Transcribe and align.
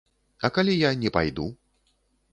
А 0.47 0.49
калі 0.55 0.73
я 0.79 0.91
не 1.03 1.13
пайду? 1.19 1.47